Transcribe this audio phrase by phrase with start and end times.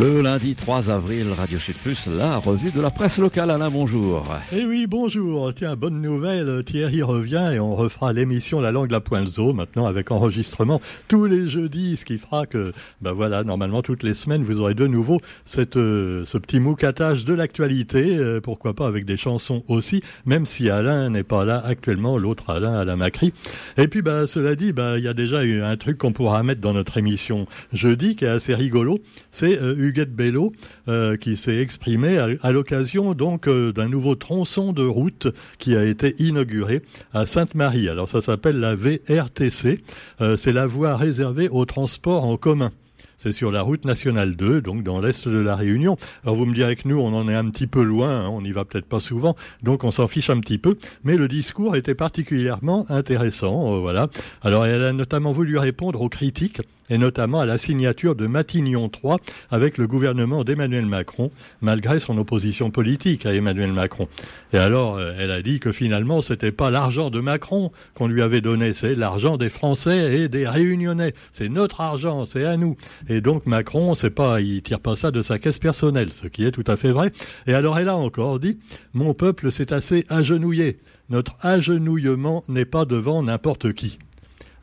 [0.00, 3.50] Le lundi 3 avril, Radio Sud Plus, la revue de la presse locale.
[3.50, 4.32] Alain, bonjour.
[4.52, 5.52] Eh oui, bonjour.
[5.52, 6.62] Tiens, bonne nouvelle.
[6.62, 11.24] Thierry revient et on refera l'émission La langue, la pointe zoo maintenant avec enregistrement tous
[11.24, 14.86] les jeudis, ce qui fera que, ben voilà, normalement toutes les semaines, vous aurez de
[14.86, 18.18] nouveau cette, euh, ce petit moucatage de l'actualité.
[18.18, 22.50] Euh, pourquoi pas avec des chansons aussi, même si Alain n'est pas là actuellement, l'autre
[22.50, 23.32] Alain, Alain Macri.
[23.76, 26.44] Et puis, bah, cela dit, bah, il y a déjà eu un truc qu'on pourra
[26.44, 29.00] mettre dans notre émission jeudi qui est assez rigolo.
[29.32, 30.52] C'est euh, Huguette Bello
[30.88, 35.84] euh, qui s'est exprimé à, l'occasion donc euh, d'un nouveau tronçon de route qui a
[35.84, 36.82] été inauguré
[37.14, 37.88] à Sainte-Marie.
[37.88, 39.82] Alors ça s'appelle la VRTC.
[40.20, 42.70] Euh, c'est la voie réservée au transport en commun.
[43.16, 45.96] C'est sur la route nationale 2, donc dans l'est de la Réunion.
[46.22, 48.42] Alors vous me direz que nous, on en est un petit peu loin, hein, on
[48.42, 50.78] n'y va peut-être pas souvent, donc on s'en fiche un petit peu.
[51.02, 54.08] Mais le discours était particulièrement intéressant, voilà.
[54.42, 58.88] Alors elle a notamment voulu répondre aux critiques et notamment à la signature de Matignon
[58.88, 59.18] 3
[59.50, 64.08] avec le gouvernement d'Emmanuel Macron, malgré son opposition politique à Emmanuel Macron.
[64.52, 68.22] Et alors, euh, elle a dit que finalement, c'était pas l'argent de Macron qu'on lui
[68.22, 71.14] avait donné, c'est l'argent des Français et des Réunionnais.
[71.32, 72.76] C'est notre argent, c'est à nous.
[73.08, 76.44] Et donc Macron, c'est pas, il tire pas ça de sa caisse personnelle, ce qui
[76.44, 77.12] est tout à fait vrai.
[77.46, 78.58] Et alors, elle a encore dit,
[78.94, 80.78] mon peuple s'est assez agenouillé.
[81.10, 83.98] Notre agenouillement n'est pas devant n'importe qui.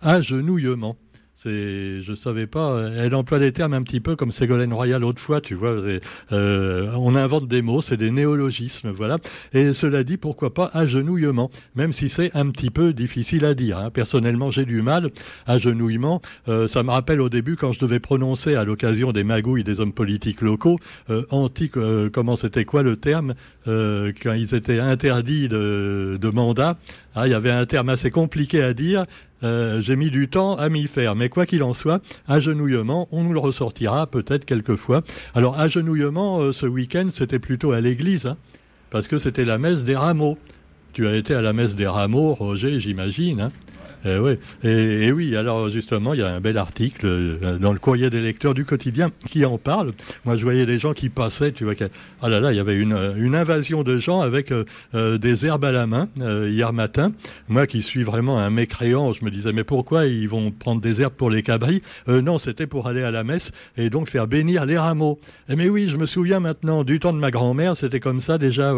[0.01, 0.95] Agenouillement.
[1.35, 2.89] C'est, je savais pas.
[2.97, 5.75] Elle emploie des termes un petit peu comme Ségolène Royal autrefois, tu vois.
[6.31, 9.17] Euh, on invente des mots, c'est des néologismes, voilà.
[9.53, 13.77] Et cela dit, pourquoi pas agenouillement, même si c'est un petit peu difficile à dire.
[13.77, 13.89] Hein.
[13.91, 15.11] Personnellement, j'ai du mal.
[15.45, 19.65] Agenouillement, euh, ça me rappelle au début quand je devais prononcer à l'occasion des magouilles
[19.65, 23.35] des hommes politiques locaux, euh, anti, euh, comment c'était quoi le terme
[23.67, 26.77] euh, quand ils étaient interdits de, de mandat.
[27.15, 29.05] Ah, il y avait un terme assez compliqué à dire.
[29.43, 33.23] Euh, j'ai mis du temps à m'y faire, mais quoi qu'il en soit, agenouillement, on
[33.23, 35.01] nous le ressortira peut-être quelquefois.
[35.33, 38.37] Alors agenouillement, euh, ce week-end, c'était plutôt à l'église, hein,
[38.89, 40.37] parce que c'était la messe des rameaux.
[40.93, 43.41] Tu as été à la messe des rameaux, Roger, j'imagine.
[43.41, 43.51] Hein
[44.07, 44.37] eh oui.
[44.63, 48.21] Et, oui, alors justement, il y a un bel article euh, dans le courrier des
[48.21, 49.93] lecteurs du quotidien qui en parle.
[50.25, 51.73] Moi, je voyais des gens qui passaient, tu vois,
[52.21, 54.63] ah là là, il y avait une, une invasion de gens avec euh,
[54.93, 57.13] euh, des herbes à la main hier matin.
[57.47, 61.01] Moi, qui suis vraiment un mécréant, je me disais, mais pourquoi ils vont prendre des
[61.01, 61.81] herbes pour les cabris?
[62.07, 65.19] Non, c'était pour aller à la messe et donc faire bénir les rameaux.
[65.49, 68.37] Et mais oui, je me souviens maintenant du temps de ma grand-mère, c'était comme ça
[68.37, 68.73] déjà.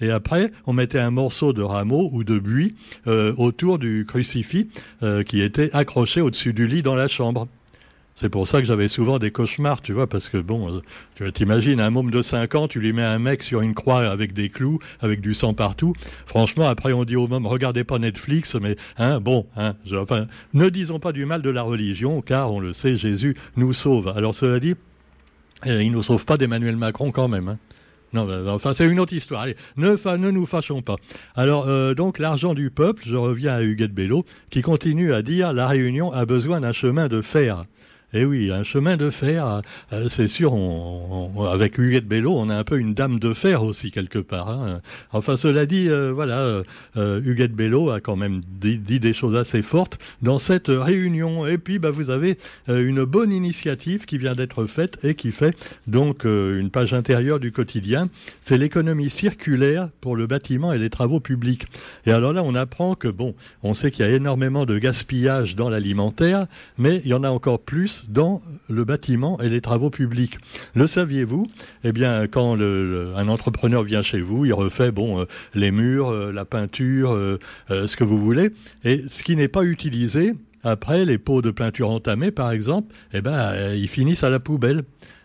[0.00, 2.74] Et après, on mettait un morceau de rameau ou de buis
[3.06, 4.61] autour du crucifix
[5.02, 7.48] euh, qui était accroché au-dessus du lit dans la chambre.
[8.14, 10.80] C'est pour ça que j'avais souvent des cauchemars, tu vois, parce que bon, euh,
[11.14, 14.06] tu t'imagines, un môme de 5 ans, tu lui mets un mec sur une croix
[14.06, 15.94] avec des clous, avec du sang partout.
[16.26, 20.68] Franchement, après on dit au môme, regardez pas Netflix, mais hein, bon, hein, enfin, ne
[20.68, 24.12] disons pas du mal de la religion, car on le sait, Jésus nous sauve.
[24.14, 24.74] Alors cela dit,
[25.66, 27.48] euh, il ne nous sauve pas d'Emmanuel Macron quand même.
[27.48, 27.58] Hein.
[28.12, 29.42] Non, ben, enfin, c'est une autre histoire.
[29.42, 30.96] Allez, ne, nous fâchons pas.
[31.34, 35.52] Alors, euh, donc, l'argent du peuple, je reviens à Huguette Bello, qui continue à dire
[35.52, 37.64] la Réunion a besoin d'un chemin de fer.
[38.14, 39.62] Eh oui, un chemin de fer,
[39.94, 43.62] euh, c'est sûr, on, avec Huguette Bello, on a un peu une dame de fer
[43.62, 44.50] aussi, quelque part.
[44.50, 44.82] Hein.
[45.12, 46.62] Enfin, cela dit, euh, voilà,
[46.98, 51.46] euh, Huguette Bello a quand même dit, des choses assez fortes dans cette réunion.
[51.46, 52.36] Et puis, bah, vous avez
[52.68, 55.56] euh, une bonne initiative qui vient d'être faite et qui fait
[55.86, 58.10] donc une page intérieure du quotidien.
[58.42, 61.64] C'est l'économie circulaire pour le bâtiment et les travaux publics.
[62.04, 65.56] Et alors là, on apprend que, bon, on sait qu'il y a énormément de gaspillage
[65.56, 66.46] dans l'alimentaire,
[66.76, 70.38] mais il y en a encore plus dans le bâtiment et les travaux publics.
[70.74, 71.46] Le saviez-vous?
[71.84, 75.24] Eh bien, quand un entrepreneur vient chez vous, il refait bon euh,
[75.54, 78.50] les murs, euh, la peinture, euh, ce que vous voulez,
[78.84, 83.20] et ce qui n'est pas utilisé après les pots de peinture entamés, par exemple, eh
[83.20, 84.82] ben ils finissent à la poubelle.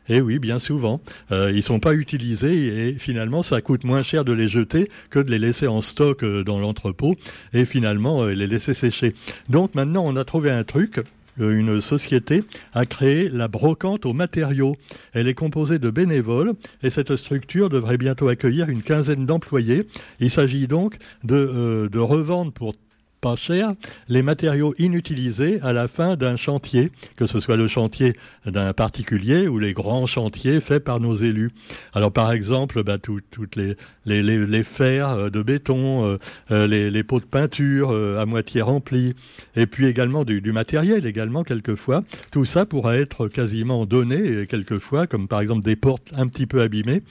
[0.09, 1.01] Et oui, bien souvent,
[1.31, 5.19] euh, ils sont pas utilisés et finalement ça coûte moins cher de les jeter que
[5.19, 7.15] de les laisser en stock dans l'entrepôt
[7.53, 9.13] et finalement les laisser sécher.
[9.49, 11.01] Donc maintenant on a trouvé un truc
[11.39, 12.43] une société
[12.73, 14.75] a créé la brocante aux matériaux.
[15.13, 16.53] Elle est composée de bénévoles
[16.83, 19.87] et cette structure devrait bientôt accueillir une quinzaine d'employés.
[20.19, 22.73] Il s'agit donc de, euh, de revendre pour
[23.21, 23.73] pas cher
[24.07, 28.13] les matériaux inutilisés à la fin d'un chantier, que ce soit le chantier
[28.45, 31.51] d'un particulier ou les grands chantiers faits par nos élus.
[31.93, 33.75] Alors par exemple, bah, toutes les,
[34.05, 36.17] les, fers euh, de béton, euh,
[36.51, 39.13] euh, les, pots de peinture à moitié remplis,
[39.55, 42.03] et puis également du, du, matériel également quelquefois.
[42.31, 46.61] Tout ça pourra être quasiment donné quelquefois, comme par exemple des portes un petit peu
[46.61, 47.03] abîmées,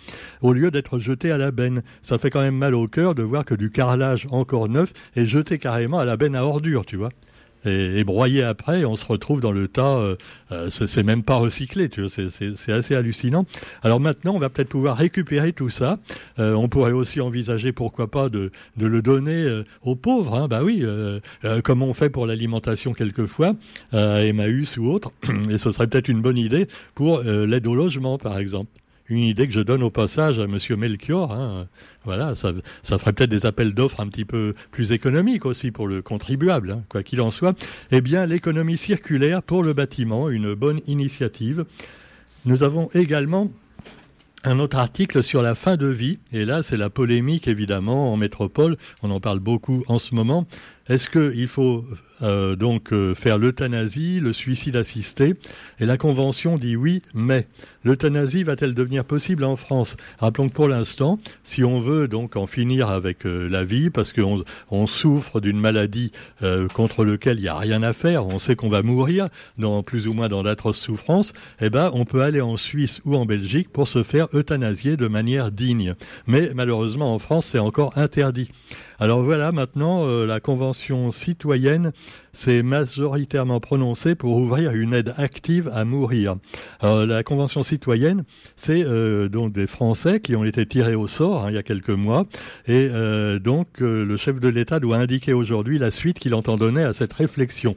[0.42, 1.82] au lieu d'être jeté à la benne.
[2.02, 5.26] Ça fait quand même mal au cœur de voir que du carrelage encore neuf est
[5.26, 7.10] jeté carrément à la benne à ordures, tu vois.
[7.64, 8.84] et, broyé après.
[8.84, 9.98] on se retrouve dans le tas.
[9.98, 10.16] Euh,
[10.52, 11.88] euh, c'est même pas recyclé.
[11.88, 13.44] Tu vois, c'est assez hallucinant.
[13.82, 15.98] Alors maintenant, on va peut-être pouvoir récupérer tout ça.
[16.38, 20.34] on pourrait aussi envisager, pourquoi pas, de, de le donner aux pauvres.
[20.34, 20.48] Hein.
[20.48, 20.84] Bah oui,
[21.64, 23.54] comme on fait pour l'alimentation quelquefois,
[23.92, 25.10] à Emmaüs ou autre.
[25.50, 28.70] Et ce serait peut-être une bonne idée pour l'aide au logement, par exemple
[29.08, 31.32] une idée que je donne au passage à Monsieur Melchior.
[31.32, 31.66] Hein.
[32.04, 32.52] Voilà, ça,
[32.98, 36.82] ferait peut-être des appels d'offres un petit peu plus économiques aussi pour le contribuable, hein,
[36.88, 37.56] quoi qu'il en soit.
[37.90, 41.64] Eh bien, l'économie circulaire pour le bâtiment, une bonne initiative.
[42.44, 43.50] Nous avons également
[44.44, 48.16] un autre article sur la fin de vie, et là c'est la polémique évidemment en
[48.16, 50.46] métropole, on en parle beaucoup en ce moment.
[50.88, 51.84] Est-ce qu'il faut
[52.22, 55.34] euh, donc euh, faire l'euthanasie, le suicide assisté?
[55.80, 57.48] Et la Convention dit oui, mais
[57.82, 59.96] l'euthanasie va-t-elle devenir possible en France?
[60.20, 64.12] Rappelons que pour l'instant, si on veut donc en finir avec euh, la vie, parce
[64.12, 66.12] qu'on on souffre d'une maladie
[66.74, 69.28] contre laquelle il n'y a rien à faire, on sait qu'on va mourir
[69.58, 73.16] dans plus ou moins dans d'atroces souffrances, eh ben on peut aller en Suisse ou
[73.16, 75.94] en Belgique pour se faire euthanasier de manière digne.
[76.26, 78.50] Mais malheureusement en France, c'est encore interdit.
[78.98, 81.92] Alors voilà, maintenant, euh, la Convention citoyenne
[82.32, 86.36] s'est majoritairement prononcée pour ouvrir une aide active à mourir.
[86.80, 88.24] Alors, la Convention citoyenne,
[88.56, 91.62] c'est euh, donc des Français qui ont été tirés au sort hein, il y a
[91.62, 92.24] quelques mois,
[92.66, 96.82] et euh, donc le chef de l'État doit indiquer aujourd'hui la suite qu'il entend donner
[96.82, 97.76] à cette réflexion.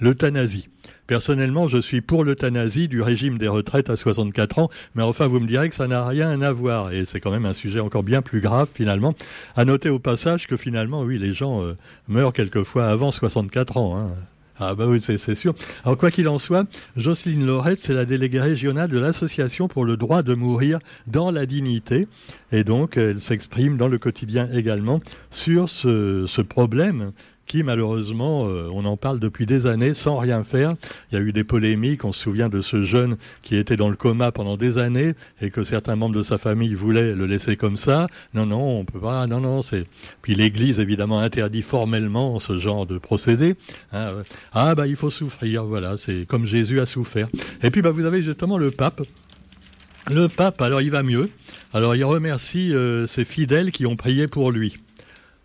[0.00, 0.68] L'euthanasie.
[1.10, 5.40] Personnellement, je suis pour l'euthanasie du régime des retraites à 64 ans, mais enfin, vous
[5.40, 8.04] me direz que ça n'a rien à voir, et c'est quand même un sujet encore
[8.04, 9.16] bien plus grave finalement.
[9.56, 11.76] À noter au passage que finalement, oui, les gens euh,
[12.06, 13.98] meurent quelquefois avant 64 ans.
[13.98, 14.10] Hein.
[14.60, 15.52] Ah bah oui, c'est sûr.
[15.84, 19.96] Alors quoi qu'il en soit, Jocelyne Lorette, c'est la déléguée régionale de l'Association pour le
[19.96, 20.78] droit de mourir
[21.08, 22.06] dans la dignité.
[22.52, 25.00] Et donc, elle s'exprime dans le quotidien également
[25.32, 27.10] sur ce, ce problème
[27.50, 30.76] qui malheureusement, euh, on en parle depuis des années sans rien faire.
[31.10, 33.88] Il y a eu des polémiques, on se souvient de ce jeune qui était dans
[33.88, 37.56] le coma pendant des années et que certains membres de sa famille voulaient le laisser
[37.56, 38.06] comme ça.
[38.34, 39.84] Non, non, on peut pas, non, non, c'est...
[40.22, 43.56] Puis l'Église, évidemment, interdit formellement ce genre de procédé.
[43.92, 44.10] Hein,
[44.52, 47.28] ah, bah, il faut souffrir, voilà, c'est comme Jésus a souffert.
[47.64, 49.02] Et puis, bah, vous avez justement le pape.
[50.08, 51.30] Le pape, alors il va mieux.
[51.72, 54.76] Alors il remercie euh, ses fidèles qui ont prié pour lui.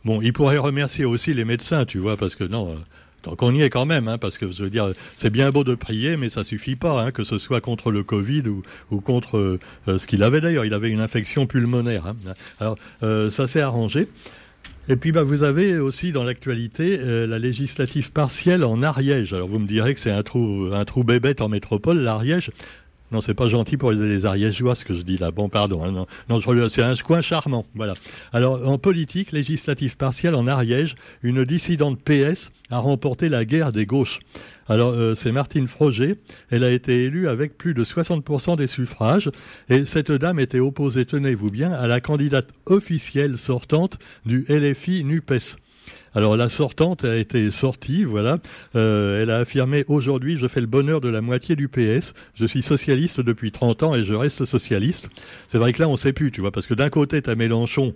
[0.05, 2.75] Bon, il pourrait remercier aussi les médecins, tu vois, parce que non, euh,
[3.23, 5.63] tant qu'on y est quand même, hein, parce que je veux dire, c'est bien beau
[5.63, 8.43] de prier, mais ça suffit pas, hein, que ce soit contre le Covid
[8.91, 9.57] ou, contre
[9.87, 10.63] euh, ce qu'il avait d'ailleurs.
[10.63, 12.05] Il avait une infection pulmonaire.
[12.05, 12.15] Hein.
[12.59, 14.07] Alors, euh, ça s'est arrangé.
[14.87, 19.33] Et puis bah, vous avez aussi dans l'actualité la législative partielle en Ariège.
[19.33, 22.51] Alors vous me direz que c'est un trou, un trou bébête en métropole, l'Ariège.
[23.11, 25.29] Non, c'est pas gentil pour les Ariégeois ce que je dis là.
[25.31, 25.83] Bon, pardon.
[25.83, 27.65] Hein, non, non c'est un coin charmant.
[27.75, 27.93] Voilà.
[28.33, 33.85] Alors, en politique, législative partielle en Ariège, une dissidente PS a remporté la guerre des
[33.85, 34.19] gauches.
[34.67, 36.15] Alors, euh, c'est Martine Froger.
[36.49, 39.29] Elle a été élue avec plus de 60% des suffrages.
[39.69, 45.57] Et cette dame était opposée, tenez-vous bien, à la candidate officielle sortante du LFI NUPES.
[46.15, 48.39] Alors la sortante a été sortie, voilà.
[48.77, 52.13] Euh, elle a affirmé aujourd'hui, je fais le bonheur de la moitié du PS.
[52.35, 55.09] Je suis socialiste depuis 30 ans et je reste socialiste.
[55.49, 57.35] C'est vrai que là, on sait plus, tu vois, parce que d'un côté, tu as
[57.35, 57.93] Mélenchon,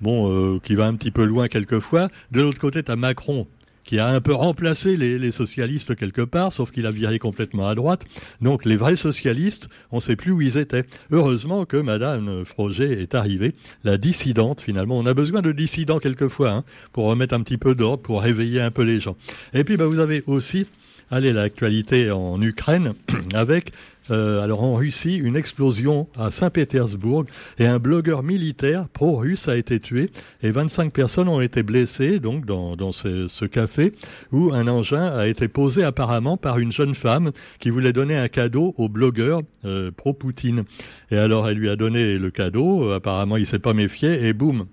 [0.00, 2.08] bon, euh, qui va un petit peu loin quelquefois.
[2.32, 3.46] De l'autre côté, tu as Macron,
[3.84, 7.74] qui a un peu remplacé les, socialistes quelque part, sauf qu'il a viré complètement à
[7.74, 8.02] droite.
[8.40, 10.84] Donc les vrais socialistes, on ne sait plus où ils étaient.
[11.10, 14.98] Heureusement que Madame Froger est arrivée, la dissidente finalement.
[14.98, 18.60] On a besoin de dissidents quelquefois hein, pour remettre un petit peu d'ordre, pour réveiller
[18.60, 19.16] un peu les gens.
[19.54, 20.66] Et puis bah, vous avez aussi
[21.10, 22.94] allez, l'actualité en Ukraine
[23.34, 23.72] avec
[24.10, 27.26] euh, alors en Russie, une explosion à Saint-Pétersbourg
[27.58, 30.10] et un blogueur militaire pro-russe a été tué
[30.42, 33.92] et 25 personnes ont été blessées donc dans, ce, café
[34.32, 38.28] où un engin a été posé apparemment par une jeune femme qui voulait donner un
[38.28, 40.64] cadeau au blogueur euh, pro-Poutine.
[41.10, 44.32] Et alors elle lui a donné le cadeau, euh, apparemment il s'est pas méfié et
[44.32, 44.66] boum,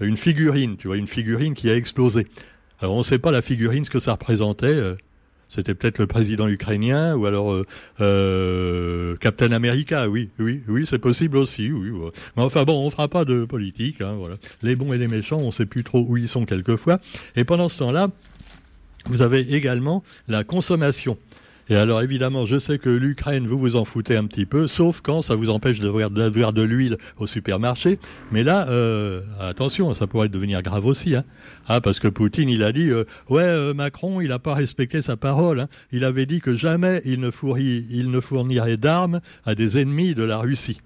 [0.00, 2.26] une figurine, tu vois, une figurine qui a explosé.
[2.78, 4.96] Alors on ne sait pas la figurine ce que ça représentait.
[5.54, 7.64] C'était peut-être le président ukrainien ou alors euh,
[8.00, 10.08] euh, Captain America.
[10.08, 11.70] Oui, oui, oui, c'est possible aussi.
[11.70, 14.00] Mais enfin bon, on fera pas de politique.
[14.00, 14.18] Hein.
[14.62, 16.98] Les bons et les méchants, on sait plus trop où ils sont quelquefois.
[17.36, 18.08] Et pendant ce temps-là,
[19.06, 21.16] vous avez également la consommation.
[21.70, 25.00] Et alors évidemment, je sais que l'Ukraine, vous vous en foutez un petit peu, sauf
[25.00, 27.98] quand ça vous empêche d'avoir de l'huile au supermarché.
[28.32, 31.16] Mais là, euh, attention, ça pourrait devenir grave aussi.
[31.16, 31.24] Hein.
[31.66, 35.00] Ah, parce que Poutine, il a dit, euh, ouais, euh, Macron, il n'a pas respecté
[35.00, 35.60] sa parole.
[35.60, 35.68] Hein.
[35.90, 40.38] Il avait dit que jamais ne, il ne fournirait d'armes à des ennemis de la
[40.38, 40.80] Russie.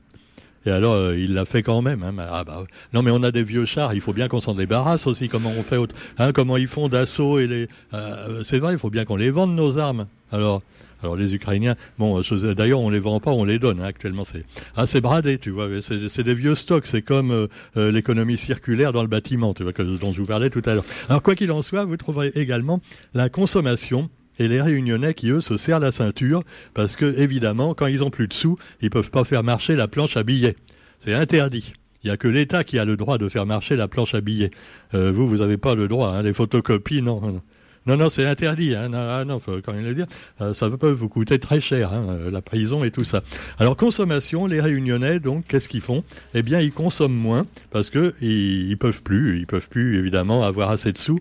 [0.69, 2.03] Et alors, euh, il l'a fait quand même.
[2.03, 2.15] Hein.
[2.31, 5.07] Ah, bah, non, mais on a des vieux chars, il faut bien qu'on s'en débarrasse
[5.07, 5.31] aussi.
[5.31, 5.79] Comment on fait
[6.19, 7.69] hein, Comment ils font d'assaut et les.
[7.95, 10.07] Euh, c'est vrai, il faut bien qu'on les vende nos armes.
[10.31, 10.63] Alors.
[11.01, 12.21] Alors les Ukrainiens, bon,
[12.57, 14.25] d'ailleurs on les vend pas, on les donne hein, actuellement.
[14.25, 14.45] C'est
[14.77, 15.69] ah c'est bradé, tu vois.
[15.81, 16.89] C'est des vieux stocks.
[16.89, 17.31] C'est comme
[17.77, 20.85] euh, l'économie circulaire dans le bâtiment, dont je vous parlais tout à l'heure.
[21.09, 22.81] Alors quoi qu'il en soit, vous trouverez également
[23.15, 26.43] la consommation et les Réunionnais qui, eux, se serrent la ceinture
[26.75, 29.89] parce que, évidemment, quand ils ont plus de sous, ils peuvent pas faire marcher la
[29.89, 30.57] planche à billets.
[30.99, 31.73] C'est interdit.
[32.03, 34.21] Il n'y a que l'État qui a le droit de faire marcher la planche à
[34.21, 34.51] billets.
[34.95, 36.11] Euh, vous, vous n'avez pas le droit.
[36.11, 37.43] Hein, les photocopies, non.
[37.87, 38.75] Non, non, c'est interdit.
[38.75, 38.91] Hein.
[38.91, 40.07] Non, ah, non, faut quand même le dire.
[40.41, 43.23] Euh, ça peut vous coûter très cher, hein, euh, la prison et tout ça.
[43.59, 46.05] Alors, consommation, les Réunionnais, donc, qu'est-ce qu'ils font?
[46.35, 50.71] Eh bien, ils consomment moins parce que ils, peuvent plus, ils peuvent plus évidemment avoir
[50.71, 51.19] assez de sous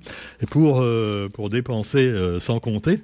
[0.50, 3.00] pour euh, pour dépenser sans compter.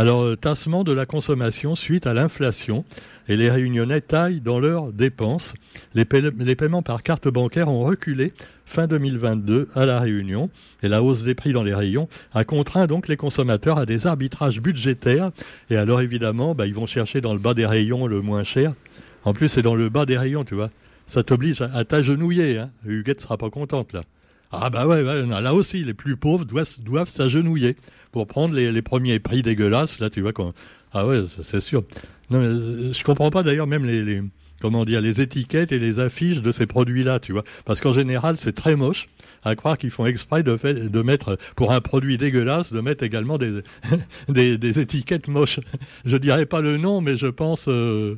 [0.00, 2.84] Alors, tassement de la consommation suite à l'inflation
[3.28, 5.54] et les Réunionnais taillent dans leurs dépenses.
[5.92, 8.32] Les, paiements par carte bancaire ont reculé
[8.64, 10.50] fin 2022 à La Réunion
[10.84, 14.06] et la hausse des prix dans les rayons a contraint donc les consommateurs à des
[14.06, 15.32] arbitrages budgétaires
[15.68, 18.74] et alors évidemment bah, ils vont chercher dans le bas des rayons le moins cher.
[19.24, 20.70] En plus c'est dans le bas des rayons tu vois.
[21.08, 22.58] Ça t'oblige à, t'agenouiller.
[22.58, 22.70] Hein.
[22.86, 24.02] Huguette sera pas contente là.
[24.52, 27.76] Ah bah ouais, là aussi les plus pauvres doivent s'agenouiller
[28.12, 29.98] pour prendre les, premiers prix dégueulasses.
[30.00, 30.52] Là tu vois qu'on...
[30.92, 31.84] Ah ouais c'est sûr.
[32.30, 34.22] Non, mais euh, je comprends pas d'ailleurs même les,
[34.60, 38.36] comment dire les étiquettes et les affiches de ces produits-là, tu vois, parce qu'en général
[38.36, 39.08] c'est très moche.
[39.44, 43.04] À croire qu'ils font exprès de, fait, de mettre pour un produit dégueulasse de mettre
[43.04, 43.62] également des,
[44.28, 45.60] des, étiquettes moches.
[46.04, 47.66] Je dirais pas le nom, mais je pense.
[47.68, 48.16] Euh,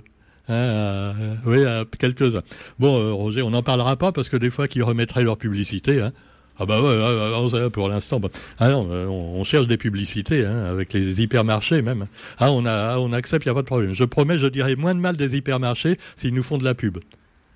[0.48, 1.12] hein,
[1.44, 2.42] oui, à quelques-uns.
[2.78, 6.00] Bon, euh, Roger, on n'en parlera pas parce que des fois qu'ils remettraient leur publicité,
[6.00, 6.12] hein,
[6.60, 8.20] ah bah ouais, pour l'instant.
[8.20, 8.28] Bah.
[8.58, 12.06] Ah non, euh, on, cherche des publicités hein, avec les hypermarchés même.
[12.38, 13.94] Ah on a, on accepte, il n'y a pas de problème.
[13.94, 16.98] Je promets, je dirai moins de mal des hypermarchés s'ils nous font de la pub.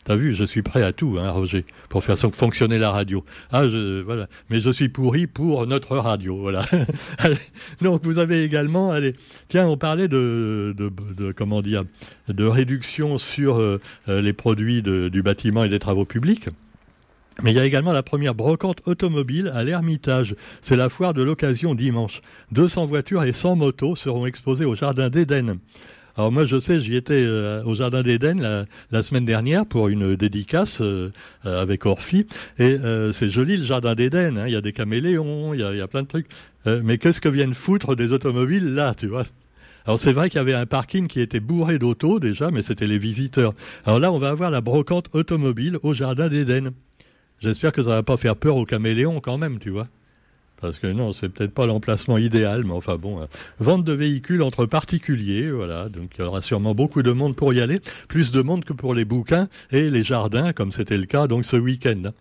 [0.05, 3.25] T'as vu, je suis prêt à tout, hein, Roger, pour faire fonctionner la radio.
[3.53, 4.29] Ah, je, voilà.
[4.49, 6.65] Mais je suis pourri pour notre radio, voilà.
[7.83, 9.15] Donc vous avez également, allez,
[9.49, 11.85] tiens, on parlait de, de, comment dire,
[12.29, 16.49] de réduction sur euh, euh, les produits du bâtiment et des travaux publics.
[17.43, 20.37] Mais il y a également la première brocante automobile à l'Ermitage.
[20.63, 22.23] C'est la foire de l'occasion dimanche.
[22.53, 25.59] 200 voitures et 100 motos seront exposées au Jardin d'Éden.
[26.17, 30.15] Alors moi je sais, j'y étais euh, au Jardin d'Éden la, semaine dernière pour une
[30.15, 31.11] dédicace euh,
[31.45, 32.27] euh, avec Orphy.
[32.59, 32.77] Et
[33.13, 34.47] c'est joli le Jardin d'Éden, hein.
[34.47, 36.29] il y a des caméléons, il y a, il y a plein de trucs.
[36.67, 39.25] mais qu'est-ce que viennent foutre des automobiles là, tu vois?
[39.87, 42.87] Alors c'est vrai qu'il y avait un parking qui était bourré d'autos déjà, mais c'était
[42.87, 43.53] les visiteurs.
[43.85, 46.71] Alors là, on va avoir la brocante automobile au Jardin d'Éden.
[47.45, 49.87] J'espère que ça va pas faire peur aux caméléons quand même, tu vois.
[50.63, 53.27] Parce que non, c'est peut-être pas l'emplacement idéal, mais enfin bon, euh,
[53.59, 55.91] vente de véhicules entre particuliers, voilà.
[55.91, 58.73] Donc il y aura sûrement beaucoup de monde pour y aller, plus de monde que
[58.73, 62.13] pour les bouquins et les jardins, comme c'était le cas donc ce week-end.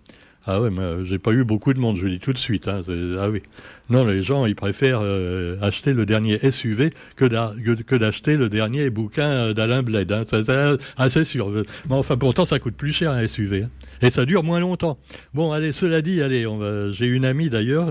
[0.45, 2.37] Ah ouais, mais euh, j'ai pas eu beaucoup de monde, je le dis tout de
[2.37, 2.67] suite.
[2.67, 2.81] Hein,
[3.17, 3.43] ah oui.
[3.89, 7.25] Non, les gens, ils préfèrent euh, acheter le dernier SUV que
[7.95, 10.09] d'acheter le dernier bouquin euh, d'Alain Bled.
[10.11, 10.23] Hein.
[10.97, 11.49] ah, c'est sûr.
[11.49, 13.63] Mais enfin, pourtant, ça coûte plus cher un SUV.
[13.63, 13.69] Hein.
[14.01, 14.97] Et ça dure moins longtemps.
[15.33, 16.45] Bon, allez, cela dit, allez,
[16.91, 17.87] j'ai une amie d'ailleurs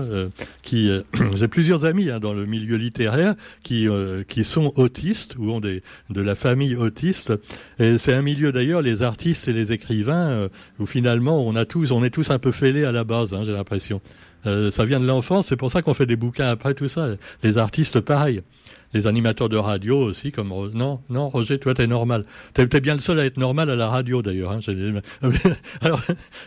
[0.61, 0.89] qui...
[1.35, 3.87] j'ai plusieurs amis hein, dans le milieu littéraire qui,
[4.27, 5.81] qui sont autistes ou ont des,
[6.11, 7.33] de la famille autiste.
[7.79, 11.91] Et c'est un milieu d'ailleurs, les artistes et les écrivains, où finalement, on a tous,
[11.91, 13.99] on est tous un peu fêlés à la base, hein, j'ai l'impression.
[14.45, 17.07] Euh, ça vient de l'enfance, c'est pour ça qu'on fait des bouquins après tout ça.
[17.43, 18.41] Les artistes, pareil
[18.93, 22.25] les animateurs de radio aussi, comme non, non, Roger, toi t'es normal.
[22.53, 24.51] T'es es bien le seul à être normal à la radio d'ailleurs.
[24.51, 24.59] Hein.
[25.81, 26.01] Alors,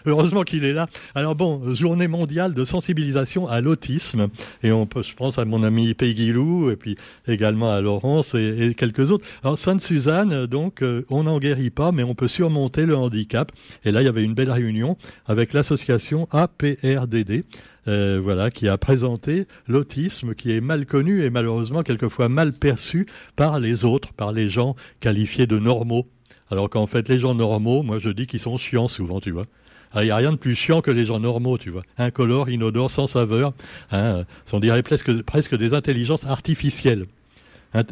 [0.07, 0.87] heureusement qu'il est là.
[1.15, 4.29] Alors bon, journée mondiale de sensibilisation à l'autisme,
[4.63, 8.35] et on peut, je pense à mon ami Peggy Lou, et puis également à Laurence
[8.35, 9.27] et, quelques autres.
[9.43, 13.51] Alors Sainte Suzanne, donc, euh, on n'en guérit pas, mais on peut surmonter le handicap.
[13.85, 17.45] Et là, il y avait une belle réunion avec l'association APRDD.
[17.89, 23.07] Euh, voilà, qui a présenté l'autisme qui est mal connu et malheureusement quelquefois mal perçu
[23.37, 26.07] par les autres, par les gens qualifiés de normaux.
[26.51, 29.47] Alors qu'en fait, les gens normaux, moi je dis qu'ils sont chiants souvent, tu vois.
[29.95, 31.83] Il ah, n'y a rien de plus chiant que les gens normaux, tu vois.
[31.97, 33.55] Incolores, inodores, sans saveur.
[33.93, 37.07] Hein, on dirait presque, presque des intelligences artificielles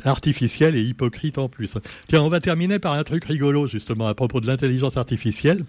[0.05, 1.75] artificielles et hypocrites en plus.
[2.09, 5.65] Tiens, on va terminer par un truc rigolo justement à propos de l'intelligence artificielle.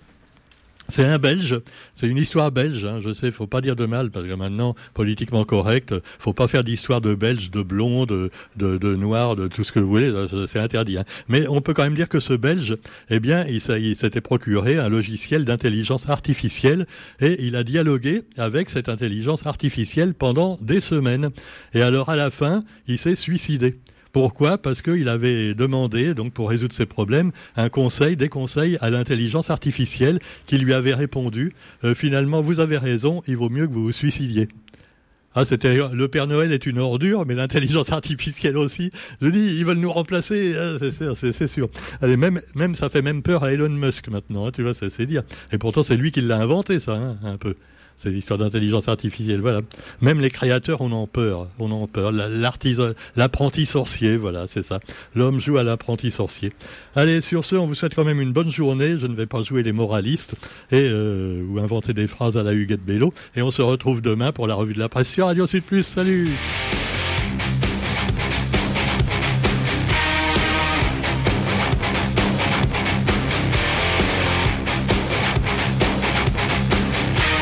[0.87, 1.61] C'est un Belge,
[1.95, 2.85] c'est une histoire belge.
[2.85, 2.99] Hein.
[3.01, 6.63] Je sais, faut pas dire de mal parce que maintenant, politiquement correct, faut pas faire
[6.63, 10.13] d'histoire de Belge, de blond, de, de, de noir, de tout ce que vous voulez.
[10.47, 10.97] C'est interdit.
[10.97, 11.05] Hein.
[11.27, 12.77] Mais on peut quand même dire que ce Belge,
[13.09, 16.85] eh bien, il, s'était procuré un logiciel d'intelligence artificielle
[17.19, 21.31] et il a dialogué avec cette intelligence artificielle pendant des semaines.
[21.73, 23.79] Et alors, à la fin, il s'est suicidé
[24.15, 24.57] Pourquoi?
[24.57, 29.49] Parce qu'il avait demandé, donc pour résoudre ses problèmes, un conseil, des conseils à l'intelligence
[29.49, 31.51] artificielle qui lui avait répondu
[31.83, 34.47] euh, finalement, vous avez raison, il vaut mieux que vous vous suicidiez.
[35.33, 38.89] Ah, c'était le Père Noël est une ordure, mais l'intelligence artificielle aussi.
[39.21, 40.77] Je dis, ils veulent nous remplacer, ah,
[41.13, 41.67] c'est sûr.
[42.01, 45.05] Allez, même, même ça fait même peur à Elon Musk maintenant, hein, tu vois, c'est
[45.05, 45.23] dire.
[45.51, 47.55] Et pourtant, c'est lui qui l'a inventé, ça, hein, un peu
[47.97, 49.41] ces histoires d'intelligence artificielle.
[49.41, 49.61] Voilà.
[50.01, 51.47] Même les créateurs, on en peur.
[51.59, 52.11] On en peur.
[52.11, 54.79] L'artisan, l'apprenti sorcier, voilà, c'est ça.
[55.15, 56.53] L'homme joue à l'apprenti sorcier.
[56.95, 58.97] Allez, sur ce, on vous souhaite quand même une bonne journée.
[58.99, 60.35] Je ne vais pas jouer les moralistes
[60.71, 63.13] et euh, ou inventer des phrases à la Huguette Bello.
[63.35, 65.83] Et on se retrouve demain pour la revue de la presse sur Radio Sud Plus.
[65.83, 66.31] Salut.